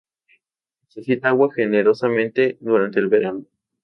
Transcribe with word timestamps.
Necesita 0.95 1.27
agua 1.29 1.53
generosamente 1.53 2.57
durante 2.59 2.99
el 2.99 3.07
verano. 3.07 3.45